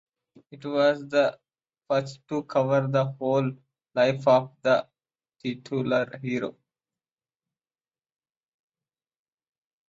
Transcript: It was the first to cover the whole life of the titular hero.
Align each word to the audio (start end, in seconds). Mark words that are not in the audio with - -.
It 0.49 0.65
was 0.65 1.07
the 1.09 1.37
first 1.87 2.27
to 2.29 2.41
cover 2.45 2.87
the 2.87 3.05
whole 3.05 3.51
life 3.93 4.27
of 4.27 4.51
the 4.63 4.87
titular 5.43 6.17
hero. 6.23 6.55